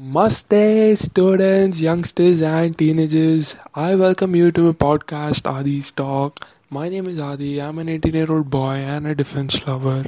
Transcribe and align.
Namaste, 0.00 0.96
students, 0.96 1.78
youngsters, 1.78 2.40
and 2.40 2.78
teenagers. 2.78 3.56
I 3.74 3.96
welcome 3.96 4.34
you 4.34 4.50
to 4.50 4.62
my 4.62 4.72
podcast, 4.72 5.44
Adi's 5.44 5.90
Talk. 5.90 6.46
My 6.70 6.88
name 6.88 7.06
is 7.06 7.20
Adi. 7.20 7.60
I'm 7.60 7.78
an 7.78 7.90
18 7.90 8.14
year 8.14 8.32
old 8.32 8.48
boy 8.48 8.76
and 8.76 9.06
a 9.06 9.14
defense 9.14 9.66
lover. 9.66 10.06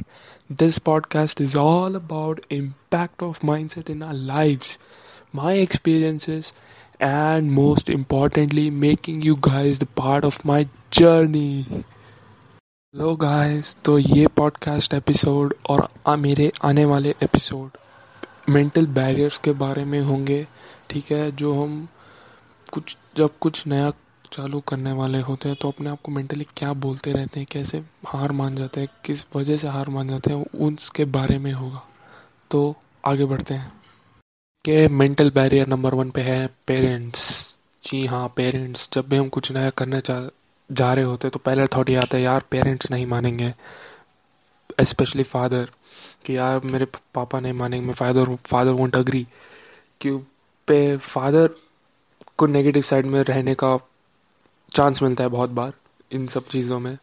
This 0.48 0.78
podcast 0.78 1.42
is 1.42 1.54
all 1.54 1.94
about 1.94 2.46
impact 2.48 3.22
of 3.22 3.40
mindset 3.40 3.90
in 3.90 4.02
our 4.02 4.14
lives, 4.14 4.78
my 5.30 5.52
experiences, 5.52 6.54
and 6.98 7.52
most 7.52 7.90
importantly, 7.90 8.70
making 8.70 9.20
you 9.20 9.36
guys 9.38 9.78
the 9.78 9.84
part 9.84 10.24
of 10.24 10.42
my 10.42 10.68
journey. 10.90 11.66
Hello 12.94 13.14
guys 13.16 13.76
तो 13.84 13.98
ये 13.98 14.26
podcast 14.26 14.94
episode 14.94 15.54
और 15.70 15.88
मेरे 16.18 16.52
आने 16.64 16.84
वाले 16.84 17.14
episode 17.22 17.70
mental 18.48 18.86
barriers 18.86 19.38
के 19.38 19.52
बारे 19.52 19.84
में 19.84 20.00
होंगे, 20.00 20.46
ठीक 20.90 21.12
है? 21.12 21.32
जो 21.32 21.64
हम 21.64 21.88
कुछ, 22.72 22.96
जब 23.16 23.30
कुछ 23.40 23.66
नया 23.66 23.92
चालू 24.32 24.60
करने 24.60 24.92
वाले 24.92 25.20
होते 25.20 25.48
हैं 25.48 25.58
तो 25.60 25.68
अपने 25.68 25.90
आप 25.90 26.00
को 26.02 26.12
मेंटली 26.12 26.46
क्या 26.56 26.72
बोलते 26.72 27.10
रहते 27.10 27.40
हैं, 27.40 27.46
कैसे 27.52 27.82
हार 28.06 28.32
मान 28.32 28.56
जाते 28.56 28.80
हैं, 28.80 28.88
किस 29.04 29.26
वजह 29.36 29.56
से 29.56 29.68
हार 29.68 29.88
मान 29.88 30.08
जाते 30.08 30.32
हैं, 30.32 30.46
उसके 30.46 31.04
बारे 31.04 31.38
में 31.38 31.52
होगा। 31.52 31.82
तो 32.50 32.76
आगे 33.04 33.24
बढ़ते 33.24 33.54
हैं। 33.54 33.72
कि 34.64 34.88
मेंटल 34.88 35.30
बैरियर 35.30 35.68
नंबर 35.68 35.94
वन 35.94 36.10
पे 36.10 36.20
है 36.20 36.50
पेरेंट्स 36.66 37.54
जी 37.84 38.06
हाँ 38.06 38.32
पेरेंट्स 38.36 38.88
जब 38.92 39.08
भी 39.08 39.16
हम 39.16 39.28
कुछ 39.28 39.52
नया 39.52 39.70
करने 39.70 40.00
चाह 40.00 40.28
जा 40.72 40.94
रहे 40.94 41.04
होते 41.04 41.26
हैं 41.26 41.32
तो 41.32 41.38
पहले 41.38 41.66
थॉट 41.66 41.90
ये 41.90 41.96
आता 41.96 42.16
है, 42.16 42.22
यार 42.22 42.44
पेरेंट्स 42.50 42.90
नहीं 42.90 43.06
मानेंगे। 43.06 43.54
स्पेशली 44.80 45.22
फादर 45.22 45.70
कि 46.26 46.36
यार 46.36 46.60
मेरे 46.64 46.86
पापा 47.14 47.40
नहीं 47.40 47.52
मानेंगे, 47.52 47.86
मैं 47.86 47.94
फादर 47.94 48.34
फादर 48.44 48.70
वोंट 48.70 48.96
अग्री 48.96 49.26
कि 50.00 50.10
पे 50.68 50.96
फादर 50.96 51.50
को 52.38 52.46
नेगेटिव 52.46 52.82
साइड 52.82 53.06
में 53.06 53.22
रहने 53.22 53.54
का 53.54 53.76
चांस 54.72 55.02
मिलता 55.02 55.24
है 55.24 55.30
बहुत 55.30 55.50
बार 55.50 55.72
इन 56.12 56.26
सब 56.26 56.46
चीज़ों 56.46 56.78
में, 56.80 56.96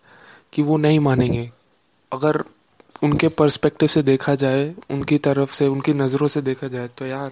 कि 0.54 0.62
वो 0.62 0.78
नहीं 0.78 1.00
मानेंगे। 1.00 1.50
अगर 2.12 2.44
उनके 3.04 3.28
पर्सपेक्टिव 3.28 3.90
से 3.90 4.02
देखा 4.04 4.36
जाए, 4.36 4.74
उनकी 4.92 5.18
तरफ़ 5.18 5.54
से, 5.54 5.68
उनकी 5.68 5.94
नज़रों 5.94 6.28
से 6.28 6.42
देखा 6.42 6.68
जाए 6.68 6.88
तो 6.88 7.06
यार, 7.06 7.32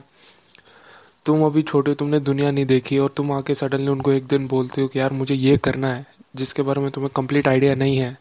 तुम 1.26 1.46
अभी 1.46 1.62
छोटे 1.62 1.94
तुमने 1.94 2.20
दुनिया 2.20 2.52
नहीं 2.52 2.66
देखी, 2.66 2.98
और 2.98 3.10
तुम 3.10 3.32
आके 3.32 3.56
सडनली 3.56 3.88
उनको 3.88 4.12
एक 4.12 4.28
दिन 4.28 4.48
बोलते 4.48 4.82
हो 4.82 4.88
कि 4.88 5.00
यार 5.00 5.14
मुझे 5.14 5.36
ये 5.36 5.58
करना 5.58 5.88
है, 5.88 6.06
जिसके 6.36 6.62
बारे 6.62 6.82
में 6.82 6.92
तुम्हें 6.92 7.12
कंप्लीट 7.16 7.48
आइडिया 7.48 7.76
नहीं 7.76 7.98
है। 7.98 8.18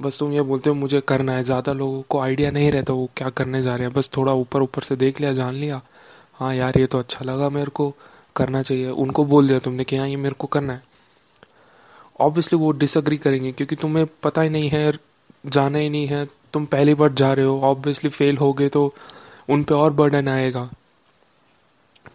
बस 0.00 0.18
तुम 0.18 0.32
ये 0.32 0.42
बोलते 0.42 0.70
हो, 0.70 0.76
मुझे 0.76 1.00
करना 1.00 1.32
है, 1.32 1.42
ज़्यादा 1.42 1.72
लोगों 1.72 2.02
को 2.08 2.20
आइडिया 2.20 2.50
नहीं 2.50 2.70
रहता 2.72 2.92
वो 2.92 3.08
क्या 3.16 3.28
करने 3.30 3.62
जा 3.62 3.76
रहे 3.76 3.86
हैं। 3.86 3.94
बस 3.94 4.10
थोड़ा 4.16 4.32
ऊपर 4.32 4.62
ऊपर 4.62 4.82
से 4.82 4.96
देख 4.96 5.20
लिया, 5.20 5.32
जान 5.32 5.54
लिया। 5.54 5.80
हाँ 6.40 6.54
यार, 6.54 6.78
ये 6.78 6.86
तो 6.86 6.98
अच्छा 6.98 7.24
लगा 7.24 7.48
मेरे 7.48 7.70
को, 7.70 7.92
करना 8.36 8.62
चाहिए। 8.62 8.90
उनको 8.90 9.24
बोल 9.24 9.48
दिया 9.48 9.58
तुमने 9.58 9.84
कि 9.84 9.96
हाँ 9.96 10.08
ये 10.08 10.16
मेरे 10.16 10.34
को 10.38 10.46
करना 10.46 10.72
है। 10.72 10.82
ऑब्वियसली 12.20 12.58
वो 12.58 12.70
डिसअग्री 12.72 13.16
करेंगे, 13.16 13.52
क्योंकि 13.52 13.76
तुम्हें 13.76 14.06
पता 14.22 14.42
ही 14.42 14.48
नहीं 14.48 14.68
है, 14.68 14.92
जाना 15.46 15.78
ही 15.78 15.88
नहीं 15.88 16.06
है। 16.06 16.26
तुम 16.52 16.66
पहली 16.66 16.94
बार 16.94 17.12
जा 17.12 17.32
रहे 17.32 17.46
हो 17.46 17.60
ऑब्वियसली 17.60 18.10
फेल 18.10 18.36
हो 18.36 18.52
गए 18.52 18.68
तो 18.68 18.92
उन 19.48 19.62
पे 19.62 19.74
और 19.74 19.92
बर्डन 19.92 20.28
आएगा। 20.28 20.68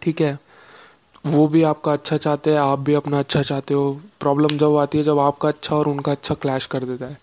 ठीक 0.02 0.20
है? 0.20 0.38
वो 1.26 1.46
भी 1.48 1.62
आपका 1.62 1.92
अच्छा 1.92 2.16
चाहते 2.16 2.50
हैं, 2.50 2.58
आप 2.58 2.78
भी 2.78 2.94
अपना 2.94 3.18
अच्छा 3.18 3.42
चाहते 3.42 3.74
हो। 3.74 3.92
प्रॉब्लम 4.20 4.56
जब 4.58 4.76
आती 4.76 4.98
है, 4.98 5.04
जब 5.04 5.18
आपका 5.18 5.48
अच्छा 5.48 5.76
और 5.76 5.88
उनका 5.88 6.12
अच्छा 6.12 6.34
क्लैश 6.34 6.66
कर 6.66 6.84
देता 6.84 7.06
है। 7.06 7.18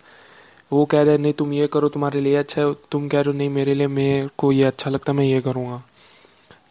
वो 0.74 0.86
कह 0.86 1.02
रहे 1.02 1.12
हैं 1.12 1.22
नहीं, 1.22 1.34
तुम 1.34 1.54
ये 1.54 1.68
करो, 1.68 1.90
तुम्हारे 1.90 2.22
लिए 2.22 2.36
अच्छा 2.36 2.62
है। 2.62 2.76
तुम 2.92 3.08
कह 3.08 3.22
रहे 3.22 3.32
हो, 3.32 3.38
नहीं, 3.38 3.50
मेरे 3.50 3.74
लिए, 3.74 3.88
मेरे 3.88 4.30
को 4.38 4.52
ये 4.52 4.64
अच्छा 4.64 4.90
लगता 4.90 5.14
मैं 5.14 5.26
ये 5.26 5.42
करूँगा। 5.42 5.84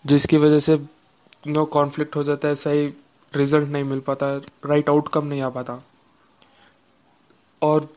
जिसकी 0.07 0.37
वजह 0.37 0.59
से 0.59 0.77
नो 1.47 1.65
कॉन्फ्लिक्ट 1.65 2.17
हो 2.17 2.25
जाता 2.25 2.49
है, 2.49 2.55
सही 2.55 2.87
रिज़ल्ट 3.35 3.69
नहीं 3.69 3.85
मिल 3.85 4.01
पाता, 4.01 4.37
राइट 4.67 4.89
आउटकम 4.89 5.27
नहीं 5.27 5.43
आ 5.43 5.49
पाता। 5.49 5.85
और 7.63 7.89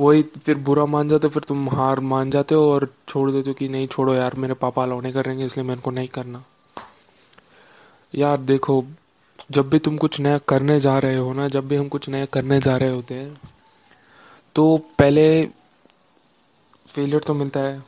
वही 0.00 0.22
फिर 0.22 0.58
बुरा 0.58 0.86
मान 0.86 1.08
जाते 1.08 1.28
फिर 1.28 1.42
तुम 1.42 1.68
हार 1.68 2.00
मान 2.00 2.30
जाते 2.30 2.54
हो 2.54 2.72
और 2.72 2.88
छोड़ 3.08 3.30
देते 3.30 3.50
हो 3.50 3.54
कि, 3.54 3.68
नहीं, 3.68 3.86
छोड़ो 3.86 4.14
यार, 4.14 4.34
मेरे 4.34 4.54
पापा 4.54 4.82
अलाउ 4.82 5.00
नहीं 5.00 5.12
करेंगे 5.12 5.44
इसलिए 5.44 5.66
मेरे 5.66 5.80
को 5.80 5.90
नहीं 5.90 6.08
करना। 6.08 6.44
यार, 8.14 8.36
देखो, 8.36 8.84
जब 9.50 9.70
भी 9.70 9.78
तुम 9.78 9.96
कुछ 9.96 10.20
नया 10.20 10.38
करने 10.38 10.80
जा 10.80 10.98
रहे 10.98 11.16
हो 11.16 11.32
ना, 11.32 11.48
जब 11.48 11.68
भी 11.68 11.76
हम 11.76 11.88
कुछ 11.88 12.08
नया 12.08 12.24
करने 12.24 12.60
जा 12.60 12.76
रहे 12.76 12.90
होते 12.90 13.14
हैं 13.14 13.51
तो 14.56 14.76
पहले 14.98 15.46
फेलियर 16.88 17.20
तो 17.20 17.34
मिलता 17.34 17.60
है। 17.60 17.82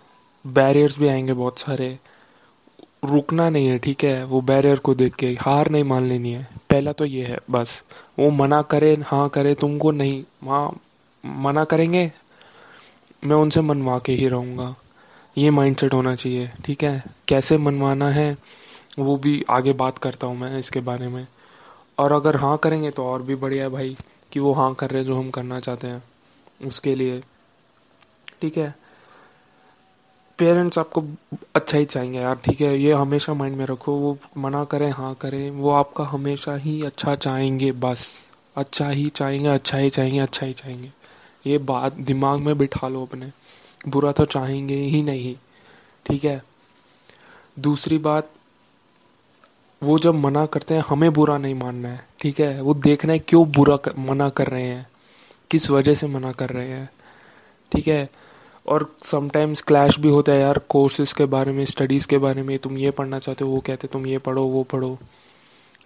बैरियर्स 0.44 0.98
भी 0.98 1.08
आएँगे 1.08 1.32
बहुत 1.32 1.58
सारे। 1.58 1.98
रुकना 3.04 3.48
नहीं 3.50 3.66
है, 3.68 3.78
ठीक 3.78 4.04
है? 4.04 4.24
वो 4.24 4.40
बैरियर 4.40 4.78
को 4.78 4.94
देख 4.94 5.14
के, 5.14 5.26
हार 5.40 5.70
नहीं 5.70 5.84
मान 5.84 6.04
लेनी 6.04 6.32
है। 6.32 6.48
पहला 6.70 6.92
तो 6.92 7.04
ये 7.04 7.24
है, 7.26 7.38
बस। 7.50 7.82
वो 8.18 8.30
मना 8.30 8.62
करे 8.62 8.94
हाँ 9.06 9.28
करे, 9.28 9.54
तुमको 9.54 9.90
नहीं 9.90 10.22
हाँ 10.44 10.80
मना 11.24 11.64
करेंगे, 11.64 12.10
मैं 13.24 13.36
उनसे 13.36 13.60
मनवा 13.60 13.98
के 13.98 14.12
ही 14.12 14.28
रहूँगा। 14.28 14.74
ये 15.38 15.50
माइंडसेट 15.50 15.94
होना 15.94 16.14
चाहिए, 16.14 16.50
ठीक 16.64 16.84
है? 16.84 17.04
कैसे 17.28 17.58
मनवाना 17.58 18.08
है, 18.08 18.36
वो 18.98 19.16
भी 19.16 19.44
आगे 19.50 19.72
बात 19.72 19.98
करता 19.98 20.26
हूँ 20.26 20.36
मैं 20.36 20.58
इसके 20.58 20.80
बारे 20.80 21.08
में। 21.08 21.26
और 21.98 22.12
अगर 22.12 22.36
हाँ 22.36 22.56
करेंगे 22.58 22.90
तो 22.90 23.04
और 23.04 23.22
भी 23.22 23.34
बढ़िया 23.34 23.64
है 23.64 23.70
भाई, 23.70 23.96
कि 24.32 24.40
वो 24.40 24.52
हाँ 24.52 24.74
कर 24.74 24.90
रहे 24.90 25.00
हैं 25.00 25.06
जो 25.06 25.16
हम 25.16 25.30
करना 25.30 25.60
चाहते 25.60 25.86
हैं। 25.86 26.02
उसके 26.64 26.94
लिए। 26.94 27.20
ठीक 28.40 28.56
है? 28.58 28.74
पेरेंट्स 30.38 30.78
आपको 30.78 31.02
अच्छा 31.54 31.78
ही 31.78 31.84
चाहेंगे 31.84 32.18
यार 32.18 32.34
ठीक 32.34 32.60
है? 32.60 32.76
ये 32.78 32.92
हमेशा 32.92 33.34
माइंड 33.34 33.56
में 33.56 33.64
रखो 33.66 33.92
वो 33.92 34.16
मना 34.36 34.64
करें 34.64 34.90
हाँ 34.90 35.14
करें 35.14 35.50
वो 35.50 35.70
आपका 35.70 36.04
हमेशा 36.04 36.54
ही 36.56 36.82
अच्छा 36.82 37.14
चाहेंगे 37.14 37.70
बस। 37.72 38.06
अच्छा 38.56 38.88
ही 38.88 39.08
चाहेंगे 39.08 39.48
अच्छा 39.48 39.78
ही 39.78 39.90
चाहेंगे 39.90 40.18
अच्छा 40.18 40.46
ही 40.46 40.52
चाहेंगे। 40.52 40.92
ये 41.46 41.58
बात 41.58 41.92
दिमाग 41.92 42.40
में 42.40 42.56
बिठा 42.58 42.88
लो 42.88 43.02
अपने। 43.02 43.30
बुरा 43.88 44.12
तो 44.12 44.24
चाहेंगे 44.24 44.76
ही 44.76 45.02
नहीं 45.02 45.34
ठीक 46.06 46.24
है? 46.24 46.42
दूसरी 47.58 47.98
बात 47.98 48.30
वो 49.82 49.98
जब 49.98 50.14
मना 50.14 50.44
करते 50.46 50.74
हैं 50.74 50.84
हमें 50.88 51.12
बुरा 51.12 51.36
नहीं 51.38 51.54
मानना 51.54 51.88
है 51.88 52.06
ठीक 52.20 52.40
है? 52.40 52.60
वो 52.62 52.74
देखना 52.74 53.12
है 53.12 53.18
क्यों 53.18 53.46
बुरा 53.52 53.76
कर, 53.76 53.94
मना 53.98 54.28
कर 54.28 54.46
रहे 54.46 54.62
हैं। 54.62 54.86
किस 55.54 55.70
वजह 55.70 55.94
से 55.94 56.06
मना 56.06 56.32
कर 56.32 56.50
रहे 56.50 56.68
हैं? 56.68 56.88
ठीक 57.72 57.88
है? 57.88 58.08
और 58.66 58.96
समटाइम्स 59.04 59.60
क्लैश 59.62 59.98
भी 59.98 60.08
होता 60.08 60.32
है 60.32 60.40
यार 60.40 60.58
कोर्सेज 60.68 61.12
के 61.12 61.24
बारे 61.24 61.52
में 61.52 61.64
स्टडीज़ 61.64 62.06
के 62.06 62.18
बारे 62.18 62.42
में, 62.42 62.58
तुम 62.58 62.78
ये 62.78 62.90
पढ़ना 62.90 63.18
चाहते 63.18 63.44
हो, 63.44 63.50
वो 63.50 63.60
कहते 63.60 63.88
तुम 63.88 64.06
ये 64.06 64.18
पढ़ो, 64.18 64.42
वो 64.42 64.62
पढ़ो। 64.62 64.98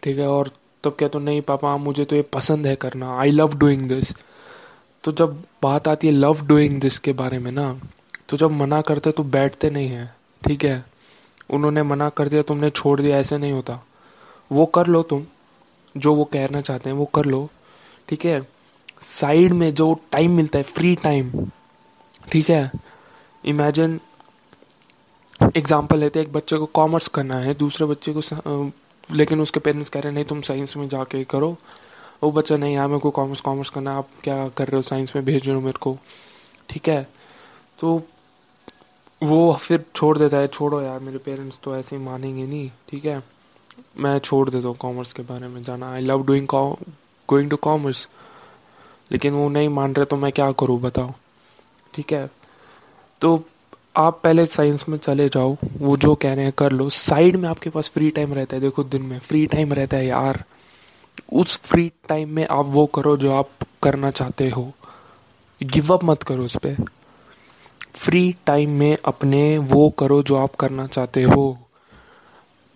ठीक 0.03 0.19
है? 0.19 0.29
और 0.29 0.51
तब 0.85 0.95
कहते 0.95 1.19
हो, 1.19 1.25
नहीं 1.25 1.41
पापा, 1.43 1.77
मुझे 1.77 2.05
तो 2.05 2.17
ये 2.17 2.23
पसंद 2.23 2.67
है 2.67 2.75
करना। 2.77 3.17
आई 3.19 3.31
लव 3.31 3.59
डूइंग 3.59 3.89
दिस 3.89 4.15
तो 5.05 5.13
जब 5.13 5.43
बात 5.63 5.89
आती 5.89 6.07
है 6.07 6.13
लव 6.13 6.47
डूइंग 6.47 6.81
दिस 6.81 6.99
के 6.99 7.13
बारे 7.13 7.39
में 7.39 7.53
ना 7.53 7.81
तो 8.29 8.37
जब 8.37 8.51
मना 8.51 8.81
करते 8.81 9.11
तो 9.11 9.23
बैठते 9.25 9.71
नहीं 9.71 9.89
हैं। 9.89 10.15
ठीक 10.47 10.65
है? 10.65 10.85
उन्होंने 11.51 11.83
मना 11.83 12.09
कर 12.09 12.29
दिया, 12.29 12.43
तुमने 12.43 12.71
छोड़ 12.71 13.01
दिया, 13.01 13.19
ऐसे 13.19 13.39
नहीं 13.39 13.53
होता। 13.53 13.83
वो 14.53 14.67
कर 14.67 14.87
लो 14.87 15.03
तुम, 15.03 15.25
जो 15.97 16.15
वो 16.15 16.25
कहना 16.25 16.61
चाहते 16.61 16.91
हैं, 16.91 16.97
वो 16.97 17.05
कर 17.05 17.25
लो। 17.25 17.49
ठीक 18.09 18.25
है? 18.25 18.47
साइड 19.03 19.53
में 19.53 19.73
जो 19.75 19.93
टाइम 20.13 20.37
मिलता 20.37 20.59
है 20.59 20.63
फ्री 20.65 20.95
टाइम 20.97 21.33
ठीक 22.33 22.51
है? 22.51 22.71
इमेजिन 23.45 24.01
एग्ज़ाम्पल 25.57 25.99
लेते 25.99 26.19
हैं, 26.19 26.27
एक 26.27 26.33
बच्चे 26.33 26.57
को 26.59 26.67
कॉमर्स 26.67 27.09
करना 27.09 27.39
है, 27.39 27.55
दूसरे 27.55 27.87
बच्चे 27.87 28.15
को 28.17 28.71
लेकिन 29.09 29.41
उसके 29.41 29.61
पेरेंट्स 29.61 29.91
कह 29.91 30.01
रहे 30.01 30.09
हैं, 30.09 30.15
नहीं, 30.15 30.25
तुम 30.25 30.41
साइंस 30.43 30.77
में 30.77 30.89
जाके 30.89 31.23
करो। 31.25 31.57
वो 32.23 32.31
बच्चा, 32.33 32.57
नहीं 32.57 32.75
यार 32.75 32.89
मेरे 32.89 33.01
को 33.01 33.11
कॉमर्स 33.11 33.41
कॉमर्स 33.41 33.71
करना 33.71 33.97
आप 33.99 34.09
क्या 34.25 34.49
कर 34.49 34.69
रहे 34.69 34.77
हो? 34.77 34.83
साइंस 34.83 35.15
में 35.17 35.25
भेज 35.25 35.47
रहे 35.47 35.55
हो 35.55 35.61
मेरे 35.61 35.79
को। 35.81 35.97
ठीक 36.69 36.89
है? 36.89 37.07
तो 37.79 38.01
वो 39.23 39.53
फिर 39.53 39.85
छोड़ 39.97 40.17
देता 40.19 40.37
है, 40.37 40.49
छोड़ो 40.49 40.81
यार, 40.81 40.99
मेरे 41.01 41.19
पेरेंट्स 41.19 41.59
तो 41.63 41.77
ऐसे 41.77 41.97
ही 41.97 42.03
मानेंगे 42.03 42.47
नहीं। 42.47 42.71
ठीक 42.89 43.05
है? 43.05 43.23
मैं 43.97 44.19
छोड़ 44.19 44.49
देता 44.51 44.69
हूँ 44.69 44.77
कॉमर्स 44.77 45.13
के 45.13 45.23
बारे 45.23 45.49
में 45.49 45.63
जाना। 45.63 45.93
I 45.93 46.01
love 46.01 46.25
doing 46.27 46.47
going 47.29 47.51
to 47.51 47.57
commerce 47.57 48.07
लेकिन 49.13 49.35
वो 49.35 49.49
नहीं 49.49 49.69
मान 49.69 49.93
रहे 49.93 50.07
तो 50.07 50.17
मैं 50.17 50.33
क्या 50.33 50.53
करूँ, 50.53 50.81
बताओ। 50.81 51.13
ठीक 51.95 52.13
है? 52.13 52.31
तो 53.21 53.45
आप 53.97 54.21
पहले 54.25 54.47
साइंस 54.47 54.85
में 54.89 54.99
चले 54.99 55.29
जाओ, 55.29 55.57
वो 55.79 55.97
जो 55.97 56.15
कह 56.15 56.35
रहे 56.35 56.45
हैं, 56.45 56.53
कर 56.53 56.73
लो। 56.73 56.91
साइड 56.91 57.37
में 57.37 57.49
आपके 57.49 57.71
पास 57.71 57.91
फ्री 57.91 58.11
टाइम 58.11 58.35
रहता 58.35 58.57
है, 58.57 58.63
देखो 58.63 58.85
दिन 58.85 59.03
में। 59.03 59.19
फ्री 59.19 59.47
टाइम 59.47 59.73
रहता 59.73 59.97
है 59.97 60.07
यार। 60.07 60.45
उस 61.33 61.61
फ्री 61.61 61.93
टाइम 62.09 62.31
में 62.31 62.47
आप 62.51 62.65
वो 62.67 62.87
करो 62.87 63.17
जो 63.17 63.33
आप 63.33 63.51
करना 63.83 64.11
चाहते 64.11 64.49
हो। 64.49 64.73
गिव 65.63 65.95
अप 65.95 66.05
मत 66.05 66.23
करो 66.23 66.45
उस 66.45 66.57
पर 66.57 66.77
फ्री 67.95 68.35
टाइम 68.47 68.71
में 68.71 68.99
अपने 69.05 69.59
वो 69.59 69.91
करो 69.91 70.23
जो 70.23 70.37
आप 70.37 70.55
करना 70.55 70.87
चाहते 70.87 71.23
हो। 71.23 71.68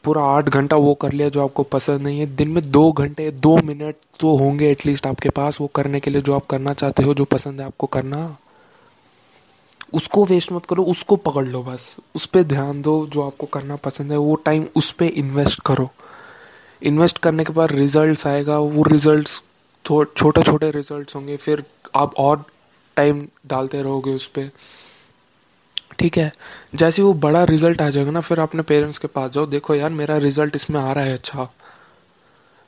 पूरा 0.05 0.23
आठ 0.27 0.49
घंटा 0.49 0.77
वो 0.77 0.95
कर 0.95 1.13
लिया 1.13 1.29
जो 1.29 1.43
आपको 1.45 1.63
पसंद 1.63 2.01
नहीं 2.01 2.21
है। 2.21 2.27
दिन 2.37 2.49
में 2.49 2.71
दो 2.71 2.91
घंटे, 2.93 3.31
दो 3.31 3.57
मिनट 3.57 3.97
तो 4.21 4.35
होंगे 4.37 4.71
एटलीस्ट 4.71 5.07
आपके 5.07 5.29
पास 5.29 5.61
वो 5.61 5.67
करने 5.67 6.01
के 6.01 6.11
लिए 6.11 6.23
जो 6.23 6.35
आप 6.35 6.47
करना 6.47 6.73
चाहते 6.73 7.03
हो, 7.03 7.15
जो 7.15 7.25
पसंद 7.25 7.61
है 7.61 7.67
आपको 7.67 7.87
करना। 7.87 8.37
उसको 9.95 10.25
वेस्ट 10.25 10.53
मत 10.53 10.67
करो, 10.67 10.85
उसको 10.85 11.17
पकड़ 11.17 11.45
लो 11.47 11.63
बस। 11.63 11.97
उस 12.15 12.27
पर 12.27 12.43
ध्यान 12.43 12.83
दो 12.83 13.07
जो 13.07 13.23
आपको 13.23 13.47
करना 13.47 13.77
पसंद 13.77 14.13
है। 14.13 14.19
वो 14.19 14.35
टाइम 14.35 14.67
उस 14.77 14.91
पर 14.93 15.05
इन्वेस्ट 15.05 15.61
करो। 15.67 15.89
इन्वेस्ट 16.83 17.19
करने 17.19 17.45
के 17.45 17.53
बाद 17.53 17.73
रिजल्ट्स 17.73 18.27
आएगा। 18.27 18.59
वो 18.59 18.83
रिजल्ट्स 18.83 19.43
छोटे 19.85 20.43
छोटे 20.43 20.71
रिजल्ट्स 20.71 21.17
होंगे। 21.17 21.37
फिर 21.37 21.65
आप 21.95 22.15
और 22.17 22.45
टाइम 22.97 23.27
डालते 23.47 23.83
रहोगे 23.83 24.15
उस 24.15 24.27
पर 24.27 24.51
ठीक 25.99 26.19
है? 26.19 26.33
जैसे 26.75 27.03
वो 27.03 27.13
बड़ा 27.15 27.45
रिज़ल्ट 27.45 27.83
आ 27.83 27.89
जाएगा 27.91 28.11
ना, 28.11 28.21
फिर 28.21 28.41
अपने 28.41 28.63
पेरेंट्स 28.63 28.99
के 28.99 29.09
पास 29.09 29.31
जाओ, 29.31 29.47
देखो 29.47 29.75
यार, 29.75 29.91
मेरा 29.91 30.17
रिज़ल्ट 30.19 30.57
इसमें 30.57 30.81
आ 30.81 30.93
रहा 30.93 31.05
है 31.05 31.13
अच्छा। 31.13 31.49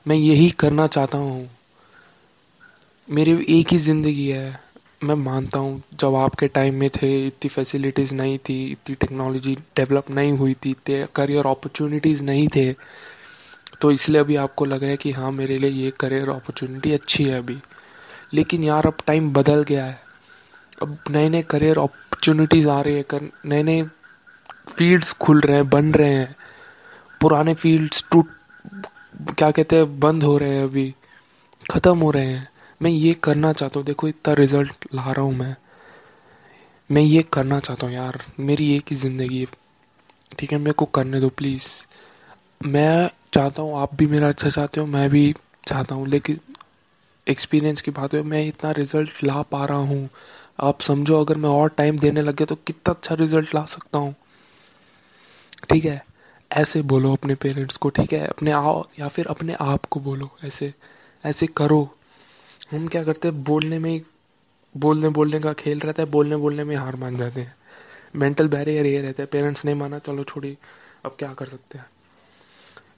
मैं 0.07 0.17
यही 0.17 0.51
करना 0.51 0.87
चाहता 0.87 1.19
हूँ। 1.19 1.49
मेरी 3.09 3.33
एक 3.51 3.73
ही 3.73 3.79
ज़िंदगी 3.79 4.29
है। 4.29 4.61
मैं 5.05 5.15
मानता 5.15 5.59
हूँ, 5.59 5.83
जब 6.01 6.15
आपके 6.15 6.47
टाइम 6.49 6.75
में 6.75 6.89
थे, 6.91 7.27
इतनी 7.27 7.49
फैसिलिटीज़ 7.49 8.15
नहीं 8.15 8.39
थी, 8.39 8.65
इतनी 8.73 8.95
टेक्नोलॉजी 8.95 9.55
डेवलप 9.77 10.11
नहीं 10.11 10.33
हुई 10.33 10.55
थी, 10.55 10.71
इतने 10.71 11.07
करियर 11.17 11.47
अपॉर्चुनिटीज़ 11.47 12.25
नहीं 12.25 12.49
थे 12.49 12.73
तो 13.81 13.91
इसलिए 13.91 14.21
अभी 14.21 14.37
आपको 14.37 14.65
लग 14.65 14.81
रहा 14.81 14.91
है 14.91 14.97
कि 14.97 15.11
हाँ 15.13 15.31
मेरे 15.33 15.59
लिए 15.59 15.71
ये 15.71 15.91
करियर 15.91 16.29
अपॉर्चुनिटी 16.31 16.93
अच्छी 16.93 17.25
है 17.25 17.39
अभी। 17.39 17.57
लेकिन 18.35 18.65
यार, 18.65 18.87
अब 18.87 18.97
टाइम 19.07 19.33
बदल 19.33 19.63
गया 19.63 19.85
है। 19.85 19.99
अब 20.83 20.99
नए 21.11 21.29
नए 21.29 21.43
करियर 21.43 21.79
अपॉर्चुनिटीज़ 22.25 22.69
आ 22.69 22.81
रही 22.81 22.95
है, 22.97 23.03
कर 23.03 23.23
नए 23.47 23.63
नए 23.63 23.83
फील्ड्स 24.69 25.13
खुल 25.13 25.41
रहे 25.41 25.57
हैं, 25.57 25.69
बन 25.71 25.93
रहे 25.93 26.13
हैं। 26.13 26.35
पुराने 27.21 27.55
फील्ड्स 27.55 28.05
टूट, 28.13 28.27
क्या 29.37 29.51
कहते 29.51 29.77
हैं, 29.77 29.99
बंद 30.01 30.23
हो 30.25 30.37
रहे 30.39 30.57
हैं 30.57 30.63
अभी, 30.65 30.95
ख़त्म 31.73 31.99
हो 31.99 32.11
रहे 32.11 32.27
हैं। 32.27 32.49
मैं 32.81 32.91
ये 32.91 33.13
करना 33.23 33.53
चाहता 33.53 33.79
हूँ, 33.79 33.87
देखो 33.87 34.09
इतना 34.09 34.35
रिज़ल्ट 34.35 34.87
ला 34.95 35.11
रहा 35.13 35.21
हूँ 35.21 35.35
मैं। 35.35 35.55
मैं 36.91 37.03
ये 37.03 37.23
करना 37.33 37.61
चाहता 37.61 37.87
हूँ 37.87 37.95
यार, 37.95 38.21
मेरी 38.41 38.75
एक 38.77 38.91
ही 38.91 38.97
ज़िंदगी 38.97 39.41
है। 39.41 39.47
ठीक 40.39 40.53
है, 40.53 40.59
मेरे 40.59 40.73
को 40.73 40.85
करने 40.85 41.21
दो 41.21 41.29
प्लीज़ 41.29 41.69
मैं 42.65 43.11
चाहता 43.35 43.63
हूँ 43.63 43.79
आप 43.79 43.95
भी 43.95 44.07
मेरा 44.07 44.29
अच्छा 44.29 44.49
चाहते 44.49 44.81
हो, 44.81 44.87
मैं 44.87 45.09
भी 45.11 45.35
चाहता 45.69 45.95
हूँ, 45.95 46.07
लेकिन 46.09 46.41
एक्सपीरियंस 47.27 47.81
की 47.81 47.91
बात 47.91 48.15
है, 48.15 48.23
मैं 48.23 48.47
इतना 48.47 48.71
रिज़ल्ट 48.71 49.23
ला 49.25 49.43
पा 49.43 49.65
रहा 49.65 49.79
हूँ। 49.79 50.09
आप 50.59 50.81
समझो, 50.81 51.21
अगर 51.21 51.37
मैं 51.37 51.49
और 51.51 51.69
टाइम 51.69 51.99
देने 51.99 52.23
लग 52.23 52.45
तो 52.45 52.55
कितना 52.57 52.93
अच्छा 52.93 53.15
रिज़ल्ट 53.15 53.55
ला 53.55 53.65
सकता 53.65 53.99
हूँ। 53.99 54.15
ठीक 55.71 55.85
है? 55.85 56.03
ऐसे 56.51 56.83
बोलो 56.83 57.13
अपने 57.13 57.35
पेरेंट्स 57.35 57.77
को, 57.77 57.89
ठीक 57.89 58.13
है? 58.13 58.27
अपने 58.27 58.51
आओ 58.51 58.83
या 58.99 59.09
फिर 59.09 59.27
अपने 59.27 59.55
आप 59.55 59.87
को 59.87 60.01
बोलो, 60.01 60.31
ऐसे 60.45 60.73
ऐसे 61.25 61.47
करो। 61.47 61.89
हम 62.73 62.87
क्या 62.89 63.03
करते 63.05 63.29
हैं? 63.29 63.43
बोलने 63.45 63.79
में 63.79 64.01
बोलने 64.75 65.09
बोलने 65.09 65.41
का 65.41 65.53
खेल 65.53 65.79
रहता 65.79 66.03
है, 66.03 66.09
बोलने 66.11 66.37
बोलने 66.37 66.65
में 66.65 66.77
हार 66.77 66.97
मान 66.97 67.17
जाते 67.17 67.41
हैं। 67.41 67.55
मेंटल 68.17 68.49
बैरियर 68.49 68.87
ये 68.87 69.01
रहता 69.01 69.23
है 69.23 69.27
पेरेंट्स 69.27 69.65
नहीं 69.65 69.75
माना, 69.75 69.99
चलो 69.99 70.25
छोड़ी 70.25 70.57
अब 71.05 71.17
क्या 71.19 71.33
कर 71.35 71.47
सकते 71.47 71.79
हैं? 71.79 71.87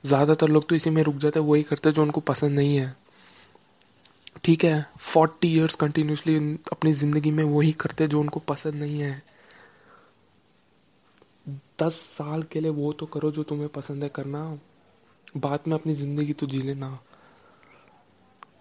ज़्यादातर 0.06 0.48
लोग 0.48 0.68
तो 0.68 0.74
इसी 0.74 0.90
में 0.90 1.02
रुक 1.02 1.16
जाते 1.16 1.40
हैं, 1.40 1.46
वही 1.46 1.62
करते 1.62 1.88
हैं 1.88 1.94
जो 1.96 2.02
उनको 2.02 2.20
पसंद 2.20 2.58
नहीं 2.58 2.76
है। 2.76 2.94
ठीक 4.46 4.64
है 4.64 4.86
फोर्टी 5.02 5.48
ईयर्स 5.48 5.74
कंटिन्यूसली 5.74 6.36
अपनी 6.72 6.92
ज़िंदगी 6.92 7.30
में 7.30 7.42
वही 7.44 7.72
करते 7.72 8.06
जो 8.06 8.20
उनको 8.20 8.40
पसंद 8.40 8.74
नहीं 8.74 9.00
है। 9.00 9.22
दस 11.80 11.94
साल 12.10 12.42
के 12.42 12.60
लिए 12.60 12.70
वो 12.70 12.92
तो 12.92 13.06
करो 13.06 13.30
जो 13.30 13.42
तुम्हें 13.42 13.68
पसंद 13.68 14.02
है 14.02 14.08
करना। 14.08 14.42
बाद 15.36 15.60
में 15.68 15.74
अपनी 15.74 15.94
ज़िंदगी 15.94 16.32
तो 16.32 16.46
जी 16.46 16.60
लेना। 16.62 16.98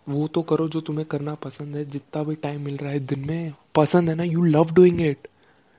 वो 0.10 0.28
तो 0.28 0.42
करो 0.42 0.68
जो 0.68 0.82
तुम्हें 0.82 1.06
करना 1.08 1.34
पसंद 1.36 1.76
है, 1.76 1.86
जितना 1.86 2.24
भी 2.24 2.36
टाइम 2.36 2.62
मिल 2.62 2.78
रहा 2.78 2.92
है 2.92 3.00
दिन 3.02 3.28
में। 3.28 3.54
पसंद 3.76 4.10
है 4.10 4.16
ना 4.16 4.24
you 4.24 4.44
love 4.44 4.72
doing 4.74 5.02
it 5.02 5.28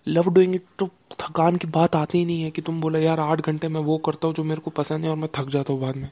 love 0.06 0.32
doing 0.34 0.54
it 0.54 0.64
तो 0.78 0.90
थकान 1.12 1.56
की 1.56 1.66
बात 1.68 1.96
आती 1.96 2.18
ही 2.18 2.24
नहीं 2.24 2.42
है 2.42 2.50
कि 2.50 2.62
तुम 2.62 2.80
बोले, 2.80 3.00
यार, 3.00 3.20
आठ 3.20 3.40
घंटे 3.40 3.68
में 3.68 3.80
वो 3.82 3.98
करता 3.98 4.28
हूँ 4.28 4.34
जो 4.34 4.44
मेरे 4.44 4.60
को 4.60 4.70
पसंद 4.72 5.04
है 5.04 5.10
और 5.10 5.16
मैं 5.16 5.28
थक 5.38 5.48
जाता 5.50 5.72
हूँ 5.72 5.80
बाद 5.82 5.96
में। 5.96 6.10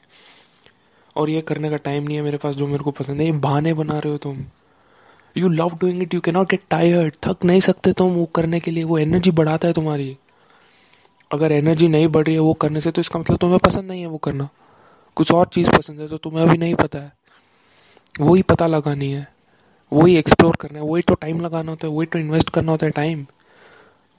और 1.15 1.29
ये 1.29 1.41
करने 1.41 1.69
का 1.69 1.77
टाइम 1.77 2.03
नहीं 2.03 2.17
है 2.17 2.23
मेरे 2.23 2.37
पास 2.37 2.55
जो 2.55 2.67
मेरे 2.67 2.83
को 2.83 2.91
पसंद 2.91 3.19
है। 3.19 3.25
ये 3.25 3.31
बहाने 3.31 3.73
बना 3.73 3.99
रहे 3.99 4.11
हो 4.11 4.17
तुम। 4.17 4.43
You 5.37 5.49
love 5.49 5.77
doing 5.77 6.01
it 6.01 6.13
you 6.13 6.21
cannot 6.21 6.49
get 6.49 6.61
tired 6.69 7.15
थक 7.21 7.45
नहीं 7.45 7.59
सकते 7.59 7.93
तुम 7.93 8.13
वो 8.13 8.25
करने 8.25 8.59
के 8.59 8.71
लिए। 8.71 8.83
वो 8.83 8.97
एनर्जी 8.97 9.31
बढ़ाता 9.31 9.67
है 9.67 9.73
तुम्हारी। 9.73 10.17
अगर 11.31 11.51
एनर्जी 11.51 11.87
नहीं 11.87 12.07
बढ़ 12.07 12.25
रही 12.25 12.35
है 12.35 12.41
वो 12.41 12.53
करने 12.53 12.81
से 12.81 12.91
तो 12.91 13.01
इसका 13.01 13.19
मतलब 13.19 13.37
तुम्हें 13.37 13.59
पसंद 13.59 13.91
नहीं 13.91 14.01
है 14.01 14.07
वो 14.07 14.17
करना। 14.17 14.49
कुछ 15.15 15.31
और 15.31 15.47
चीज़ 15.47 15.69
पसंद 15.69 15.99
है 15.99 16.07
तो 16.07 16.17
तुम्हें 16.17 16.43
अभी 16.43 16.57
नहीं 16.57 16.75
पता 16.75 16.99
है। 16.99 17.13
वही 18.19 18.41
पता 18.41 18.67
लगानी 18.67 19.11
है। 19.11 19.27
वही 19.93 20.15
एक्सप्लोर 20.17 20.55
करना 20.55 20.79
है। 20.79 20.85
वही 20.85 21.01
तो 21.01 21.13
टाइम 21.13 21.41
लगाना 21.41 21.71
होता 21.71 21.87
है। 21.87 21.93
वही 21.93 22.05
तो 22.05 22.19
इन्वेस्ट 22.19 22.49
करना 22.49 22.71
होता 22.71 22.85
है 22.85 22.91
टाइम 22.91 23.25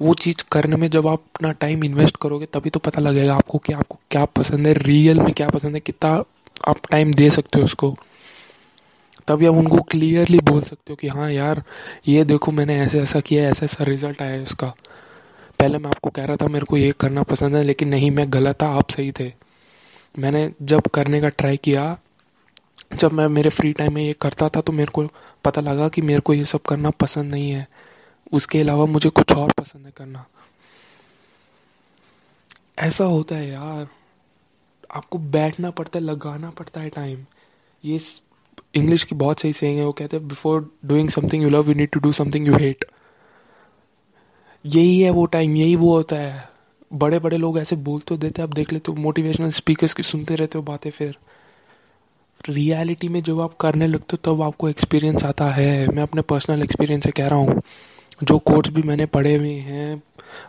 वो 0.00 0.14
चीज़ 0.14 0.44
करने 0.52 0.76
में 0.76 0.88
जब 0.90 1.06
आप 1.06 1.22
अपना 1.34 1.52
टाइम 1.52 1.84
इन्वेस्ट 1.84 2.16
करोगे, 2.16 2.46
तभी 2.46 2.70
तो 2.70 2.80
पता 2.80 3.00
लगेगा 3.00 3.34
आपको 3.34 3.58
कि 3.58 3.72
आपको 3.72 3.98
क्या 4.10 4.24
पसंद 4.24 4.66
है। 4.66 4.72
रियल 4.72 5.20
में 5.20 5.32
क्या 5.32 5.48
पसंद 5.48 5.74
है? 5.74 5.80
कितना 5.80 6.22
आप 6.64 6.86
टाइम 6.90 7.12
दे 7.12 7.30
सकते 7.30 7.58
हो 7.58 7.64
उसको। 7.64 7.96
तभी 9.28 9.46
आप 9.46 9.54
उनको 9.54 9.82
क्लियरली 9.82 10.38
बोल 10.38 10.62
सकते 10.62 10.92
हो 10.92 10.96
कि 10.96 11.08
हाँ 11.08 11.30
यार, 11.32 11.62
ये 12.08 12.24
देखो 12.24 12.52
मैंने 12.52 12.80
ऐसे 12.80 13.00
ऐसा 13.00 13.20
किया, 13.20 13.48
ऐसा 13.48 13.64
ऐसा 13.64 13.84
रिज़ल्ट 13.84 14.22
आया 14.22 14.42
इसका 14.42 14.74
पहले 15.58 15.78
मैं 15.78 15.90
आपको 15.90 16.10
कह 16.10 16.24
रहा 16.24 16.36
था, 16.36 16.48
मेरे 16.48 16.64
को 16.64 16.76
ये 16.76 16.92
करना 16.92 17.22
पसंद 17.22 17.56
है, 17.56 17.62
लेकिन 17.62 17.88
नहीं, 17.88 18.10
मैं 18.10 18.32
गलत 18.32 18.62
था, 18.62 18.68
आप 18.68 18.90
सही 18.90 19.12
थे। 19.12 19.32
मैंने 20.18 20.52
जब 20.62 20.82
करने 20.94 21.20
का 21.20 21.28
ट्राई 21.28 21.56
किया, 21.56 21.98
जब 22.94 23.12
मैं 23.12 23.28
मेरे 23.28 23.50
फ्री 23.50 23.72
टाइम 23.72 23.94
में 23.94 24.02
ये 24.02 24.12
करता 24.12 24.48
था 24.48 24.60
तो 24.60 24.72
मेरे 24.72 24.90
को 24.92 25.08
पता 25.44 25.60
लगा 25.60 25.88
कि 25.88 26.02
मेरे 26.02 26.20
को 26.20 26.34
ये 26.34 26.44
सब 26.44 26.62
करना 26.62 26.90
पसंद 26.90 27.32
नहीं 27.32 27.50
है। 27.50 27.68
उसके 28.32 28.60
अलावा 28.60 28.86
मुझे 28.86 29.08
कुछ 29.08 29.32
और 29.32 29.52
पसंद 29.52 29.86
है 29.86 29.92
करना। 29.96 30.24
ऐसा 32.78 33.04
होता 33.04 33.34
है 33.34 33.48
यार। 33.48 33.88
आपको 34.90 35.18
बैठना 35.18 35.70
पड़ता 35.70 35.98
है, 35.98 36.04
लगाना 36.04 36.50
पड़ता 36.50 36.80
है 36.80 36.88
टाइम 36.88 37.24
ये 37.84 38.00
इंग्लिश 38.74 39.04
की 39.04 39.14
बहुत 39.14 39.40
सही 39.40 39.52
सेइंग 39.52 39.78
है, 39.78 39.84
वो 39.84 39.92
कहते 39.92 40.16
हैं 40.16 40.28
before 40.28 40.70
doing 40.84 41.08
something 41.10 41.42
you 41.42 41.48
love 41.48 41.68
you 41.68 41.74
need 41.74 41.90
to 41.90 42.00
do 42.00 42.12
something 42.12 42.46
you 42.48 42.56
hate 42.56 42.84
यही 44.64 45.00
है 45.00 45.10
वो 45.10 45.24
टाइम 45.26 45.56
यही 45.56 45.76
वो 45.76 45.94
होता 45.96 46.16
है. 46.16 46.48
बड़े 46.92 47.18
बड़े 47.18 47.36
लोग 47.36 47.58
ऐसे 47.58 47.76
बोल 47.76 48.00
तो 48.00 48.16
देते 48.16 48.42
आप 48.42 48.54
देख 48.54 48.72
लेते 48.72 48.92
हो 48.92 48.98
मोटिवेशनल 48.98 49.50
स्पीकर्स 49.50 49.94
की 49.94 50.02
सुनते 50.02 50.34
रहते 50.34 50.58
हो 50.58 50.64
बातें 50.64 50.90
फिर. 50.90 51.16
रियलिटी 52.48 53.08
में 53.08 53.22
जब 53.22 53.40
आप 53.40 53.56
करने 53.56 53.86
लगते 53.86 54.16
हो, 54.16 54.34
तब 54.34 54.42
आपको 54.42 54.68
एक्सपीरियंस 54.68 55.24
आता 55.24 55.50
है. 55.50 55.86
मैं 55.86 56.02
अपने 56.02 56.22
पर्सनल 56.22 56.62
एक्सपीरियंस 56.62 57.04
से 57.04 57.10
कह 57.10 57.28
रहा 57.28 57.38
हूँ. 57.38 57.62
जो 58.22 58.38
कोर्स 58.38 58.68
भी 58.70 58.82
मैंने 58.82 59.06
पढ़े 59.06 59.34
हुए 59.36 59.54
हैं, 59.60 60.02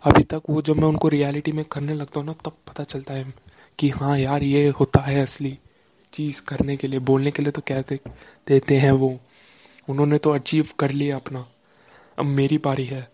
अभी 0.03 0.23
तक 0.23 0.41
वो 0.49 0.61
जब 0.61 0.77
मैं 0.77 0.87
उनको 0.87 1.07
रियलिटी 1.07 1.51
में 1.51 1.63
करने 1.65 1.93
लगता 1.93 2.19
हूँ 2.19 2.27
ना, 2.27 2.33
तब 2.45 2.57
पता 2.67 2.83
चलता 2.83 3.13
है. 3.13 3.33
कि 3.79 3.89
हाँ 3.89 4.19
यार, 4.19 4.43
ये 4.43 4.67
होता 4.67 5.01
है 5.01 5.21
असली 5.21 5.59
चीज़ 6.13 6.41
करने 6.41 6.77
के 6.77 6.87
लिए, 6.87 6.99
बोलने 6.99 7.31
के 7.31 7.43
लिए 7.43 7.51
तो 7.51 7.61
कहते 7.67 7.99
देते 8.47 8.77
हैं 8.77 8.91
वो। 8.91 9.19
उन्होंने 9.89 10.17
तो 10.17 10.31
अचीव 10.31 10.67
कर 10.79 10.91
लिया 10.91 11.15
अपना। 11.15 11.47
अब 12.19 12.25
मेरी 12.25 12.57
बारी 12.57 12.85
है। 12.85 13.11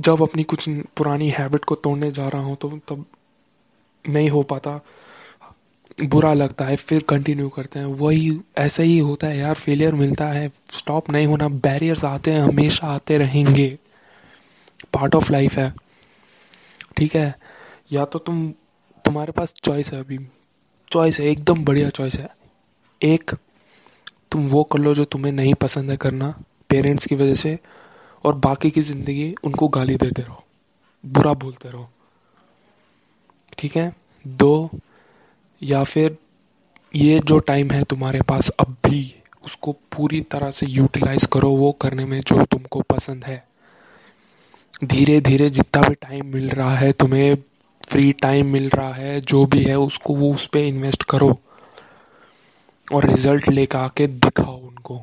जब 0.00 0.22
अपनी 0.22 0.42
कुछ 0.42 0.68
पुरानी 0.68 1.28
हैबिट 1.28 1.64
को 1.64 1.74
तोड़ने 1.74 2.10
जा 2.10 2.28
रहा 2.28 2.42
हूँ 2.42 2.56
तो 2.56 2.80
तब 2.88 3.04
नहीं 4.08 4.30
हो 4.30 4.42
पाता। 4.42 4.80
बुरा 6.04 6.32
लगता 6.32 6.64
है, 6.64 6.76
फिर 6.76 7.02
कंटिन्यू 7.02 7.48
करते 7.48 7.78
हैं। 7.78 7.86
वही, 7.86 8.40
ऐसा 8.58 8.82
ही 8.82 8.98
होता 8.98 9.26
है 9.26 9.38
यार 9.38 9.54
फेलियर 9.54 9.94
मिलता 9.94 10.28
है। 10.28 10.52
स्टॉप 10.70 11.10
नहीं 11.10 11.26
होना 11.26 11.48
बैरियर्स 11.48 12.04
आते 12.04 12.30
हैं, 12.30 12.40
हमेशा 12.40 12.86
आते 12.86 13.18
रहेंगे। 13.18 13.78
पार्ट 14.92 15.14
ऑफ़ 15.14 15.32
लाइफ 15.32 15.54
है। 15.54 15.74
ठीक 16.96 17.16
है? 17.16 17.38
या 17.92 18.04
तो 18.04 18.18
तुम, 18.18 18.52
तुम्हारे 19.04 19.32
पास 19.32 19.52
चॉइस 19.64 19.92
है 19.92 20.00
अभी। 20.00 20.18
चॉइस 20.92 21.20
है, 21.20 21.26
एकदम 21.26 21.64
बढ़िया 21.64 21.88
चॉइस 21.88 22.14
है। 22.14 22.28
एक, 23.02 23.30
तुम 24.32 24.48
वो 24.48 24.64
कर 24.64 24.78
लो 24.78 24.94
जो 24.94 25.04
तुम्हें 25.04 25.32
नहीं 25.32 25.54
पसंद 25.54 25.90
है 25.90 25.96
करना 25.96 26.42
पेरेंट्स 26.68 27.06
की 27.06 27.14
वजह 27.14 27.34
से, 27.34 27.58
और 28.24 28.34
बाकी 28.34 28.70
की 28.70 28.80
ज़िंदगी 28.80 29.34
उनको 29.44 29.68
गाली 29.68 29.96
देते 29.96 30.22
रहो। 30.22 30.44
बुरा 31.06 31.34
बोलते 31.34 31.68
रहो। 31.68 31.88
ठीक 33.58 33.76
है? 33.76 33.94
दो, 34.26 34.70
या 35.62 35.84
फिर 35.84 36.18
ये 36.94 37.20
जो 37.20 37.38
टाइम 37.38 37.70
है 37.70 37.84
तुम्हारे 37.84 38.20
पास 38.22 38.48
अब 38.48 38.76
भी 38.86 39.14
उसको 39.44 39.72
पूरी 39.72 40.20
तरह 40.20 40.50
से 40.50 40.66
यूटिलाइज 40.66 41.26
करो, 41.32 41.50
वो 41.50 41.72
करने 41.72 42.04
में 42.04 42.20
जो 42.20 42.44
तुमको 42.44 42.80
पसंद 42.80 43.24
है। 43.24 43.48
धीरे 44.86 45.20
धीरे 45.20 45.50
जितना 45.50 45.88
भी 45.88 45.94
टाइम 45.94 46.26
मिल 46.26 46.48
रहा 46.48 46.76
है, 46.76 46.92
तुम्हें 46.92 47.36
फ्री 47.88 48.12
टाइम 48.12 48.46
मिल 48.46 48.68
रहा 48.68 48.92
है, 48.92 49.20
जो 49.20 49.46
भी 49.46 49.64
है, 49.64 49.78
उसको 49.78 50.14
वो 50.14 50.34
उस 50.34 50.46
पर 50.46 50.58
इन्वेस्ट 50.58 51.02
करो। 51.02 51.40
और 52.92 53.06
रिज़ल्ट 53.06 53.48
लेकर 53.48 53.78
आके 53.78 54.06
दिखाओ 54.06 54.56
उनको। 54.56 55.02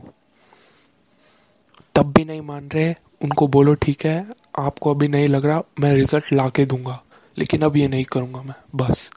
तब 1.95 2.13
भी 2.13 2.25
नहीं 2.25 2.41
मान 2.41 2.69
रहे, 2.69 2.95
उनको 3.21 3.47
बोलो, 3.47 3.73
ठीक 3.73 4.05
है, 4.05 4.27
आपको 4.59 4.93
अभी 4.93 5.07
नहीं 5.07 5.27
लग 5.27 5.45
रहा, 5.45 5.63
मैं 5.79 5.93
रिज़ल्ट 5.93 6.33
ला 6.33 6.49
के 6.49 6.65
दूँगा, 6.65 7.03
लेकिन 7.37 7.61
अब 7.61 7.77
ये 7.77 7.87
नहीं 7.87 8.03
करूँगा 8.03 8.41
मैं, 8.41 8.55
बस। 8.75 9.11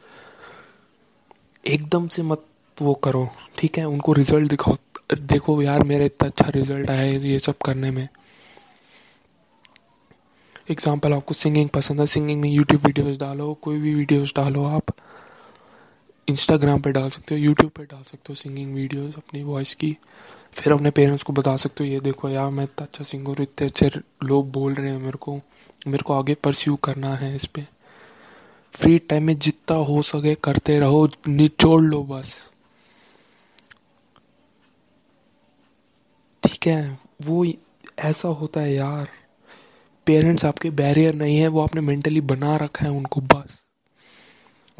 एकदम 1.66 2.08
से 2.08 2.22
मत 2.22 2.44
वो 2.82 2.94
करो, 2.94 3.28
ठीक 3.58 3.78
है? 3.78 3.84
उनको 3.84 4.12
रिज़ल्ट 4.12 4.50
दिखाओ, 4.50 4.76
देखो 5.14 5.62
यार, 5.62 5.82
मेरा 5.82 6.04
इतना 6.04 6.28
अच्छा 6.28 6.48
रिज़ल्ट 6.48 6.90
आया 6.90 7.00
है, 7.00 7.28
ये 7.28 7.38
सब 7.38 7.54
करने 7.64 7.90
में। 7.90 8.08
एग्ज़ाम्पल 10.68 11.12
आपको 11.12 11.34
सिंगिंग 11.34 11.68
पसंद 11.68 12.00
है 12.00 12.06
सिंगिंग 12.06 12.40
में 12.40 12.48
यूट्यूब 12.50 12.86
वीडियोस 12.86 13.16
डालो, 13.18 13.52
कोई 13.62 13.78
भी 13.78 13.94
वीडियोस 13.94 14.32
डालो 14.36 14.64
आप। 14.66 14.94
इंस्टाग्राम 16.28 16.80
पे 16.80 16.92
डाल 16.92 17.08
सकते 17.10 17.34
हो 17.34 17.40
यूट्यूब 17.40 17.70
पे 17.70 17.84
डाल 17.84 18.02
सकते 18.02 18.26
हो 18.28 18.34
सिंगिंग 18.34 18.74
वीडियोस 18.74 19.16
अपनी 19.16 19.42
वॉइस 19.42 19.74
की। 19.74 19.96
फिर 20.56 20.72
अपने 20.72 20.90
पेरेंट्स 20.90 21.22
को 21.22 21.32
बता 21.32 21.56
सकते 21.56 21.84
हो, 21.84 21.90
ये 21.90 22.00
देखो 22.00 22.28
यार, 22.28 22.50
मैं 22.50 22.64
इतना 22.64 22.84
अच्छा 22.84 23.04
सिंगर 23.04 23.38
हूँ, 23.38 23.42
इतने 23.42 23.66
अच्छे 23.66 23.90
लोग 24.24 24.50
बोल 24.52 24.74
रहे 24.74 24.90
हैं 24.90 24.98
मेरे 24.98 25.18
को। 25.18 25.34
मेरे 25.86 26.02
को 26.02 26.14
आगे 26.14 26.34
परस्यू 26.34 26.76
करना 26.84 27.14
है 27.14 27.34
इस 27.36 27.44
पर 27.46 27.66
फ्री 28.74 28.98
टाइम 29.00 29.24
में 29.24 29.38
जितना 29.38 29.76
हो 29.78 30.00
सके 30.02 30.34
करते 30.34 30.78
रहो, 30.78 31.08
निचोड़ 31.28 31.80
लो 31.82 32.02
बस। 32.04 32.34
ठीक 36.42 36.66
है, 36.66 36.98
वो 37.22 37.44
ऐसा 37.98 38.28
होता 38.30 38.60
है 38.60 38.74
यार। 38.74 39.08
पेरेंट्स 40.06 40.44
आपके 40.44 40.70
बैरियर 40.70 41.14
नहीं 41.14 41.36
है, 41.36 41.48
वो 41.48 41.60
आपने 41.60 41.80
मेंटली 41.80 42.20
बना 42.20 42.56
रखा 42.56 42.84
है 42.84 42.90
उनको, 42.90 43.20
बस। 43.20 43.64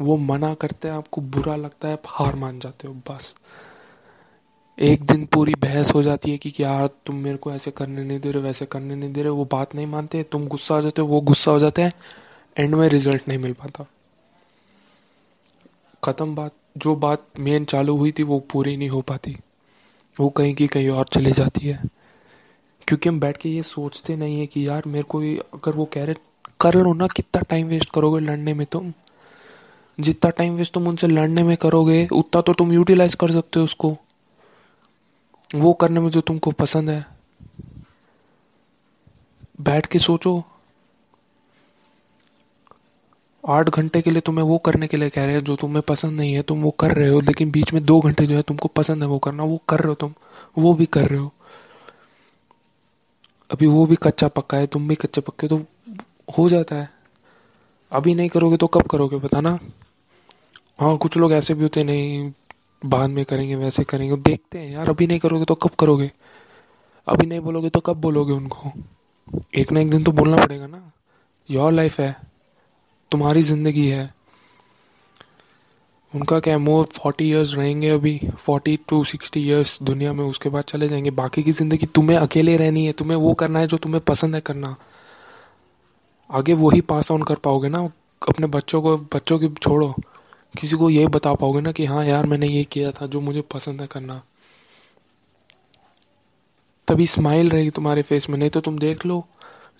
वो 0.01 0.17
मना 0.17 0.53
करते 0.53 0.87
हैं, 0.87 0.95
आपको 0.95 1.21
बुरा 1.21 1.55
लगता 1.55 1.87
है, 1.87 1.93
आप 1.93 2.03
हार 2.05 2.35
मान 2.35 2.59
जाते 2.59 2.87
हो, 2.87 2.93
बस। 2.93 3.35
एक 4.79 5.03
दिन 5.03 5.25
पूरी 5.25 5.53
बहस 5.53 5.93
हो 5.93 6.03
जाती 6.03 6.31
है 6.31 6.37
कि 6.37 6.53
यार, 6.59 6.89
तुम 7.05 7.15
मेरे 7.15 7.37
को 7.37 7.51
ऐसे 7.51 7.71
करने 7.71 8.03
नहीं 8.03 8.19
दे 8.19 8.31
रहे, 8.31 8.43
वैसे 8.43 8.65
करने 8.65 8.95
नहीं 8.95 9.13
दे 9.13 9.21
रहे, 9.21 9.29
वो 9.29 9.45
बात 9.45 9.75
नहीं 9.75 9.87
मानते, 9.87 10.23
तुम 10.23 10.47
गुस्सा 10.47 10.75
हो 10.75 10.81
जाते 10.81 11.01
हो, 11.01 11.07
वो 11.07 11.21
गुस्सा 11.21 11.51
हो 11.51 11.59
जाते 11.59 11.81
हैं 11.81 11.93
एंड 12.57 12.75
में 12.75 12.89
रिज़ल्ट 12.89 13.27
नहीं 13.27 13.37
मिल 13.37 13.53
पाता। 13.53 13.85
ख़त्म 16.03 16.35
बात, 16.35 16.51
जो 16.77 16.95
बात 16.95 17.27
मेन 17.39 17.65
चालू 17.65 17.97
हुई 17.97 18.11
थी, 18.11 18.23
वो 18.23 18.39
पूरी 18.39 18.77
नहीं 18.77 18.89
हो 18.89 19.01
पाती। 19.01 19.37
वो 20.19 20.29
कहीं 20.29 20.55
की 20.55 20.67
कहीं 20.67 20.89
और 20.89 21.05
चली 21.05 21.31
जाती 21.31 21.67
है। 21.67 21.94
क्योंकि 22.87 23.09
हम 23.09 23.19
बैठ 23.19 23.37
के 23.37 23.49
ये 23.49 23.63
सोचते 23.63 24.15
नहीं 24.15 24.39
है 24.39 24.47
कि 24.47 24.67
यार, 24.67 24.83
मेरे 24.87 25.03
को 25.03 25.19
अगर 25.57 25.71
वो 25.71 25.85
कह 25.85 26.03
रहे, 26.03 26.15
कर 26.61 26.73
लो 26.73 26.93
ना, 26.93 27.07
कितना 27.07 27.41
टाइम 27.41 27.67
वेस्ट 27.67 27.89
करोगे 27.95 28.19
लड़ने 28.19 28.53
में 28.53 28.67
तुम? 28.71 28.93
जितना 29.99 30.31
टाइम 30.31 30.53
वेस्ट 30.53 30.73
तुम 30.73 30.87
उनसे 30.87 31.07
लड़ने 31.07 31.43
में 31.43 31.57
करोगे, 31.57 32.07
उतना 32.11 32.41
तो 32.41 32.53
तुम 32.53 32.73
यूटिलाइज 32.73 33.15
कर 33.15 33.31
सकते 33.31 33.59
हो 33.59 33.65
उसको। 33.65 33.97
वो 35.55 35.73
करने 35.73 35.99
में 35.99 36.09
जो 36.09 36.21
तुमको 36.21 36.51
पसंद 36.51 36.89
है। 36.89 37.05
बैठ 39.61 39.85
के 39.85 39.99
सोचो। 39.99 40.43
आठ 43.47 43.69
घंटे 43.69 44.01
के 44.01 44.11
लिए 44.11 44.21
तुम्हें 44.21 44.45
वो 44.45 44.57
करने 44.57 44.87
के 44.87 44.97
लिए 44.97 45.09
कह 45.09 45.25
रहे 45.25 45.35
हैं, 45.35 45.43
जो 45.43 45.55
तुम्हें 45.55 45.81
पसंद 45.81 46.11
नहीं 46.11 46.33
है, 46.33 46.41
तुम 46.41 46.61
वो 46.61 46.71
कर 46.71 46.91
रहे 46.95 47.09
हो, 47.09 47.19
लेकिन 47.19 47.51
बीच 47.51 47.73
में 47.73 47.85
दो 47.85 48.01
घंटे 48.01 48.27
जो 48.27 48.35
है 48.35 48.41
तुमको 48.41 48.67
पसंद 48.67 49.03
है 49.03 49.09
वो 49.09 49.19
करना, 49.19 49.43
वो 49.43 49.61
कर 49.69 49.79
रहे 49.79 49.87
हो 49.87 49.95
तुम, 49.95 50.13
वो 50.57 50.73
भी 50.73 50.85
कर 50.85 51.07
रहे 51.07 51.19
हो। 51.19 51.33
अभी 53.55 53.67
वो 53.67 53.85
भी 53.85 53.95
कच्चा 53.95 54.27
पक्का 54.27 54.57
है, 54.57 54.67
तुम 54.67 54.87
भी 54.87 54.95
कच्चे 54.95 55.21
पक्के 55.21 55.47
तो 55.47 55.57
हो 56.37 56.49
जाता 56.49 56.75
है। 56.75 56.89
अभी 57.91 58.15
नहीं 58.15 58.29
करोगे 58.29 58.57
तो 58.57 58.67
कब 58.67 58.81
करोगे, 58.81 59.17
पता 59.17 59.27
बताना 59.27 59.59
हाँ 60.79 60.97
कुछ 60.97 61.17
लोग 61.17 61.33
ऐसे 61.33 61.53
भी 61.53 61.63
होते 61.63 61.83
नहीं 61.83 62.31
बाद 62.85 63.09
में 63.09 63.25
करेंगे, 63.25 63.55
वैसे 63.55 63.83
करेंगे 63.83 64.15
देखते 64.15 64.59
हैं, 64.59 64.71
यार, 64.71 64.89
अभी 64.89 65.07
नहीं 65.07 65.19
करोगे 65.19 65.45
तो 65.45 65.55
कब 65.55 65.69
करोगे? 65.69 66.11
अभी 67.07 67.25
नहीं 67.25 67.39
बोलोगे 67.39 67.69
तो 67.69 67.79
कब 67.79 68.01
बोलोगे 68.01 68.33
उनको? 68.33 68.71
एक 69.55 69.71
ना 69.71 69.79
एक 69.79 69.89
दिन 69.89 70.03
तो 70.03 70.11
बोलना 70.11 70.37
पड़ेगा 70.37 70.67
ना। 70.67 70.91
योर 71.49 71.71
लाइफ 71.71 71.99
है, 71.99 72.15
तुम्हारी 73.11 73.41
ज़िंदगी 73.41 73.87
है। 73.87 74.13
उनका 76.15 76.39
क्या 76.39 76.57
मोर 76.57 76.85
फोर्टी 76.85 77.29
ईयर्स 77.29 77.53
रहेंगे 77.55 77.89
अभी 77.89 78.19
फोर्टी 78.37 78.79
टू 78.87 79.03
सिक्सटी 79.03 79.39
ईयर्स 79.39 79.83
दुनिया 79.83 80.13
में, 80.13 80.25
उसके 80.25 80.49
बाद 80.49 80.63
चले 80.63 80.87
जाएँगे। 80.87 81.11
बाकी 81.11 81.43
की 81.43 81.51
ज़िंदगी 81.51 81.85
तुम्हें 81.85 82.17
अकेले 82.17 82.57
रहनी 82.57 82.85
है, 82.85 82.91
तुम्हें 82.91 83.17
वो 83.17 83.33
करना 83.33 83.59
है 83.59 83.67
जो 83.67 83.77
तुम्हें 83.77 84.03
पसंद 84.03 84.35
है 84.35 84.41
करना। 84.41 84.75
आगे 86.31 86.53
वही 86.53 86.81
पास 86.81 87.11
ऑन 87.11 87.23
कर 87.23 87.35
पाओगे 87.35 87.69
ना, 87.69 87.89
अपने 88.29 88.47
बच्चों 88.47 88.81
को, 88.81 88.97
बच्चों 88.97 89.39
की 89.39 89.49
छोड़ो। 89.49 89.95
किसी 90.59 90.75
को 90.75 90.89
ये 90.89 91.07
बता 91.07 91.33
पाओगे 91.33 91.61
ना 91.61 91.71
कि 91.71 91.85
हाँ 91.85 92.05
यार, 92.05 92.25
मैंने 92.25 92.47
ये 92.47 92.63
किया 92.63 92.91
था 92.91 93.05
जो 93.05 93.21
मुझे 93.21 93.41
पसंद 93.41 93.81
है 93.81 93.87
करना। 93.87 94.21
तभी 96.87 97.05
स्माइल 97.05 97.49
रहेगी 97.49 97.69
तुम्हारे 97.69 98.01
फेस 98.01 98.29
में, 98.29 98.37
नहीं 98.37 98.49
तो 98.49 98.61
तुम 98.61 98.77
देख 98.79 99.05
लो 99.05 99.25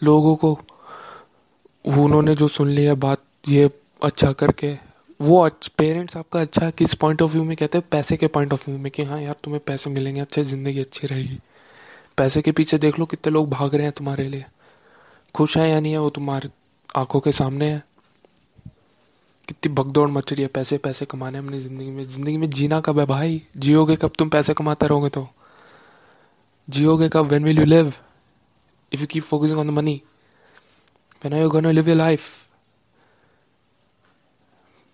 लोगों 0.03 0.35
को। 0.35 0.59
उन्होंने 1.85 2.35
जो 2.35 2.47
सुन 2.47 2.69
लिया 2.69 2.95
बात, 2.95 3.23
ये 3.49 3.69
अच्छा 4.03 4.31
करके 4.31 4.94
वो 5.21 5.49
पेरेंट्स 5.77 6.17
आपका 6.17 6.41
अच्छा 6.41 6.69
किस 6.69 6.93
पॉइंट 6.93 7.21
ऑफ़ 7.21 7.31
व्यू 7.31 7.43
में 7.43 7.57
कहते 7.57 7.77
हैं? 7.77 7.87
पैसे 7.91 8.17
के 8.17 8.27
पॉइंट 8.27 8.53
ऑफ़ 8.53 8.69
व्यू 8.69 8.79
में 8.79 8.91
कि 8.91 9.03
हाँ 9.03 9.21
यार, 9.21 9.35
तुम्हें 9.43 9.61
पैसे 9.67 9.89
मिलेंगे, 9.89 10.21
अच्छे 10.21 10.43
ज़िंदगी, 10.43 10.79
अच्छी 10.79 11.07
रहेगी। 11.07 11.39
पैसे 12.17 12.41
के 12.41 12.51
पीछे 12.51 12.77
देख 12.77 12.99
लो 12.99 13.05
कितने 13.05 13.33
लोग 13.33 13.49
भाग 13.49 13.75
रहे 13.75 13.83
हैं 13.83 13.91
तुम्हारे 13.91 14.29
लिए। 14.29 14.45
खुश 15.35 15.57
है 15.57 15.69
या 15.69 15.79
नहीं 15.79 15.91
है, 15.91 15.99
वो 15.99 16.09
तुम्हारे 16.09 16.49
आँखों 16.95 17.19
के 17.19 17.31
सामने 17.31 17.69
है। 17.69 17.83
कितनी 19.47 19.73
भगदौड़ 19.73 20.09
मच 20.09 20.33
रही 20.33 20.41
है, 20.41 20.47
पैसे 20.47 20.77
पैसे 20.77 21.05
कमाने 21.05 21.37
अपनी 21.37 21.59
ज़िंदगी 21.59 21.89
में। 21.89 22.07
ज़िंदगी 22.07 22.37
में 22.37 22.49
जीना 22.49 22.81
कब 22.81 22.99
है 22.99 23.05
भाई? 23.05 23.43
जियोगे 23.57 23.95
कब 23.95 24.11
तुम 24.19 24.29
पैसे 24.29 24.53
कमाते 24.53 24.87
रहोगे 24.87 25.09
तो? 25.09 25.29
जियोगे 26.69 27.09
कब? 27.09 27.25
When 27.25 27.43
will 27.43 27.59
you 27.59 27.65
live 27.65 27.93
if 28.93 29.01
you 29.01 29.07
keep 29.07 29.23
focusing 29.23 29.59
on 29.59 29.67
the 29.67 29.69
money 29.69 30.01
When 31.21 31.33
are 31.33 31.39
you 31.39 31.49
going 31.49 31.63
to 31.63 31.73
live 31.73 31.87
your 31.87 32.44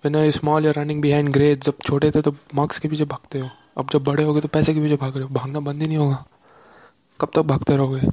you 0.03 0.31
small, 0.31 0.61
you're 0.61 0.73
running 0.73 1.01
behind 1.01 1.31
grades. 1.37 1.65
जब 1.65 1.73
छोटे 1.85 2.11
थे 2.11 2.21
तो 2.21 2.35
मार्क्स 2.55 2.79
के 2.79 2.87
पीछे 2.87 3.05
भागते 3.05 3.39
हो। 3.39 3.49
अब 3.77 3.89
जब 3.89 4.03
बड़े 4.03 4.23
हो 4.23 4.33
गए 4.33 4.41
तो 4.41 4.47
पैसे 4.47 4.73
के 4.73 4.81
पीछे 4.81 4.95
भाग 4.95 5.13
रहे 5.13 5.23
हो। 5.23 5.29
भागना 5.29 5.59
बंद 5.59 5.81
ही 5.81 5.87
नहीं 5.87 5.97
होगा। 5.97 6.25
कब 7.21 7.27
तक 7.27 7.33
तो 7.33 7.43
भागते 7.43 7.75
रहोगे? 7.75 8.07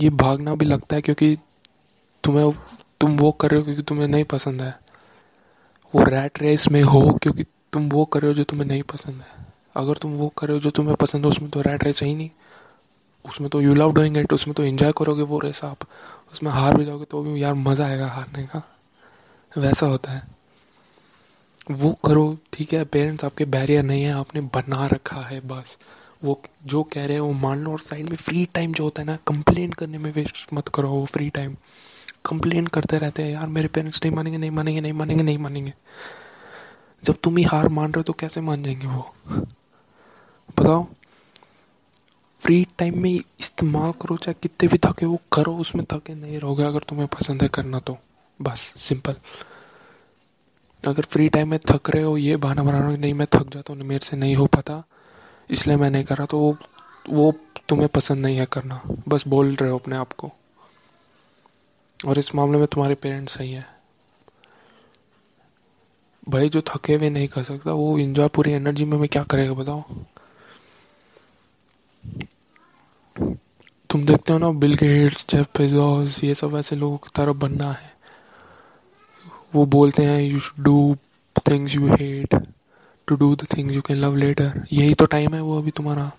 ये 0.00 0.10
भागना 0.10 0.54
भी 0.54 0.64
लगता 0.64 0.96
है 0.96 1.02
क्योंकि 1.02 1.38
तुम्हें 2.24 2.52
तुम 3.00 3.16
वो 3.16 3.32
कर 3.32 3.50
रहे 3.50 3.58
हो 3.58 3.64
क्योंकि 3.64 3.82
तुम्हें 3.82 4.08
नहीं 4.08 4.24
पसंद 4.24 4.62
है। 4.62 4.80
वो 5.94 6.04
रैट 6.04 6.42
रेस 6.42 6.68
में 6.68 6.82
हो 6.82 7.18
क्योंकि 7.22 7.44
तुम 7.72 7.88
वो 7.88 8.04
कर 8.04 8.20
रहे 8.20 8.30
हो 8.30 8.34
जो 8.34 8.44
तुम्हें 8.44 8.66
नहीं 8.66 8.82
पसंद 8.82 9.14
है। 9.14 9.46
अगर 9.76 9.94
तुम 9.94 10.12
वो 10.12 10.28
कर 10.28 10.46
रहे 10.46 10.56
हो 10.56 10.60
जो 10.60 10.70
तुम्हें 10.70 10.96
पसंद 10.96 11.24
हो 11.24 11.30
उसमें 11.30 11.50
तो 11.50 11.60
रैट 11.60 11.84
रेस 11.84 12.02
है 12.02 12.08
ही 12.08 12.14
नहीं। 12.14 12.30
उसमें 13.24 13.48
तो 13.50 13.60
यू 13.60 13.74
लव 13.74 13.92
डूइंग 13.94 14.16
इट 14.16 14.32
उसमें 14.32 14.54
तो 14.54 14.62
एंजॉय 14.62 14.92
करोगे 14.98 15.22
वो 15.22 15.38
रेस 15.38 15.64
आप। 15.64 15.86
उसमें 16.32 16.50
हार 16.52 16.76
भी 16.76 16.84
जाओगे 16.84 17.04
तो 17.04 17.22
भी 17.22 17.42
यार 17.42 17.54
मज़ा 17.54 17.86
आएगा 17.86 18.06
हारने 18.08 18.42
का। 18.46 18.62
वैसा 19.52 19.86
होता 19.86 20.12
है। 20.12 20.22
वो 21.70 21.92
करो, 22.04 22.36
ठीक 22.52 22.72
है 22.72 22.84
पेरेंट्स 22.84 23.24
आपके 23.24 23.44
बैरियर 23.44 23.82
नहीं 23.82 24.02
है, 24.04 24.12
आपने 24.12 24.40
बना 24.54 24.86
रखा 24.86 25.20
है 25.20 25.40
बस। 25.40 25.76
वो 26.24 26.40
जो 26.66 26.82
कह 26.82 27.04
रहे 27.04 27.12
हैं 27.12 27.20
वो 27.20 27.32
मान 27.32 27.58
लो 27.58 27.72
और 27.72 27.80
साइड 27.80 28.08
में 28.08 28.16
फ्री 28.16 28.44
टाइम 28.54 28.72
जो 28.72 28.84
होता 28.84 29.02
है 29.02 29.06
ना 29.06 29.16
कंप्लेन 29.28 29.72
करने 29.72 29.98
में 29.98 30.12
वेस्ट 30.12 30.52
मत 30.54 30.68
करो 30.68 30.88
वो 30.88 31.04
फ्री 31.06 31.28
टाइम 31.30 31.56
कंप्लेन 32.26 32.66
करते 32.66 32.98
रहते 32.98 33.22
हैं, 33.22 33.32
यार 33.32 33.46
मेरे 33.46 33.68
पेरेंट्स 33.68 34.00
नहीं 34.04 34.14
मानेंगे 34.14 34.38
नहीं 34.38 34.50
मानेंगे 34.50 34.80
नहीं 34.80 34.92
मानेंगे 34.92 35.22
नहीं 35.22 35.38
मानेंगे। 35.38 35.72
जब 37.02 37.16
तुम 37.22 37.36
ही 37.36 37.44
हार 37.44 37.68
मान 37.68 37.86
रहे 37.86 37.98
हो 37.98 38.02
तो 38.02 38.12
कैसे 38.12 38.40
मान 38.40 38.62
जाएँगे 38.62 38.86
वो? 38.86 39.12
बताओ। 40.50 40.86
फ्री 42.44 42.66
टाइम 42.78 43.02
में 43.02 43.10
इस्तेमाल 43.10 43.92
करो, 43.92 44.16
चाहे 44.16 44.34
कितने 44.42 44.68
भी 44.68 44.78
थके 44.78 45.06
वो 45.06 45.20
करो, 45.32 45.56
उसमें 45.56 45.84
थके 45.92 46.14
नहीं 46.14 46.38
रहोगे 46.38 46.64
अगर 46.64 46.82
तुम्हें 46.82 47.08
पसंद 47.08 47.42
है 47.42 47.48
करना 47.48 47.78
तो। 47.80 47.96
बस 48.42 48.60
सिंपल 48.76 49.14
अगर 50.84 51.02
फ्री 51.02 51.28
टाइम 51.28 51.50
में 51.50 51.58
थक 51.70 51.90
रहे 51.90 52.02
हो, 52.02 52.16
ये 52.16 52.36
बहाना 52.36 52.62
बना 52.62 52.78
रहे 52.78 52.96
नहीं, 52.96 53.14
मैं 53.14 53.26
थक 53.34 53.50
जाता 53.54 53.72
हूँ, 53.72 53.82
मेरे 53.82 54.06
से 54.06 54.16
नहीं 54.16 54.36
हो 54.36 54.46
पाता, 54.46 54.82
इसलिए 55.50 55.76
मैं 55.76 55.90
नहीं 55.90 56.04
कर 56.04 56.16
रहा 56.16 56.26
तो 56.26 56.38
वो 56.38 56.56
वो 57.10 57.32
तुम्हें 57.68 57.88
पसंद 57.88 58.26
नहीं 58.26 58.36
है 58.36 58.46
करना। 58.46 58.80
बस 59.08 59.26
बोल 59.26 59.54
रहे 59.54 59.70
हो 59.70 59.78
अपने 59.78 59.96
आप 59.96 60.12
को। 60.12 60.30
और 62.06 62.18
इस 62.18 62.34
मामले 62.34 62.58
में 62.58 62.66
तुम्हारे 62.66 62.94
पेरेंट्स 62.94 63.34
सही 63.34 63.52
है। 63.52 63.66
भाई, 66.28 66.48
जो 66.48 66.60
थके 66.60 66.94
हुए 66.94 67.10
नहीं 67.10 67.28
कर 67.28 67.42
सकता, 67.42 67.72
वो 67.72 67.98
इंजॉय 67.98 68.28
पूरी 68.28 68.52
एनर्जी 68.52 68.84
में, 68.84 68.98
मैं 68.98 69.08
क्या 69.08 69.22
करेगा 69.22 69.52
बताओ? 69.52 69.84
तुम 73.90 74.06
देखते 74.06 74.32
हो 74.32 74.38
ना 74.38 74.50
बिल 74.50 74.74
गेट्स 74.74 75.26
जेफ 75.30 75.46
बेजोस 75.58 76.24
ये 76.24 76.34
सब 76.34 76.56
ऐसे 76.56 76.76
लोगों 76.76 76.96
की 76.96 77.10
तरफ़ 77.14 77.36
बनना 77.36 77.72
है। 77.72 77.92
वो 79.54 79.66
बोलते 79.66 80.04
हैं 80.04 80.22
you 80.22 80.38
should 80.38 80.64
do 80.64 80.96
things 81.50 81.74
you 81.74 81.86
hate 81.86 82.34
to 83.08 83.16
do 83.16 83.36
the 83.36 83.46
things 83.56 83.74
you 83.74 83.82
can 83.82 83.96
love 83.96 84.16
later 84.16 84.66
यही 84.72 84.94
तो 84.94 85.04
टाइम 85.04 85.34
है 85.34 85.40
वो 85.40 85.58
अभी 85.58 85.70
तुम्हारा। 85.70 86.12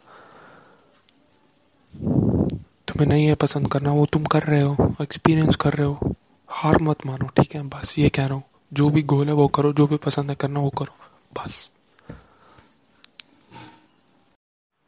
तुम्हें 2.87 3.07
नहीं 3.07 3.25
है 3.25 3.35
पसंद 3.35 3.71
करना, 3.71 3.91
वो 3.91 4.05
तुम 4.05 4.23
कर 4.23 4.43
रहे 4.43 4.61
हो 4.61 4.95
एक्सपीरियंस 5.01 5.55
कर 5.55 5.73
रहे 5.73 5.87
हो। 5.87 6.15
हार 6.47 6.81
मत 6.81 7.05
मानो, 7.05 7.25
ठीक 7.25 7.55
है? 7.55 7.61
बस 7.61 7.95
ये 7.99 8.09
कह 8.09 8.25
रहा 8.25 8.33
हूँ। 8.33 8.43
जो 8.73 8.89
भी 8.89 9.01
गोल 9.01 9.27
है 9.27 9.33
वो 9.33 9.47
करो, 9.47 9.73
जो 9.73 9.87
भी 9.87 9.97
पसंद 9.97 10.29
है 10.29 10.35
करना, 10.35 10.59
वो 10.59 10.69
करो। 10.69 10.93
बस। 11.37 11.71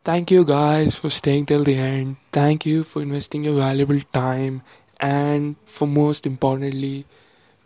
Thank 0.07 0.31
you 0.31 0.43
guys 0.43 0.95
for 0.97 1.09
staying 1.11 1.45
till 1.47 1.63
the 1.63 1.75
end. 1.75 2.17
Thank 2.31 2.65
you 2.65 2.83
for 2.83 3.01
investing 3.03 3.43
your 3.43 3.57
valuable 3.57 3.99
time 4.11 4.63
and 4.99 5.55
for 5.65 5.87
most 5.87 6.25
importantly, 6.25 7.05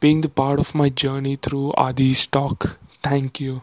being 0.02 0.22
the 0.22 0.30
part 0.30 0.60
of 0.60 0.76
my 0.76 0.90
journey 0.90 1.36
through 1.38 1.74
Adi's 1.78 2.26
talk. 2.28 2.80
Thank 3.04 3.40
you. 3.40 3.62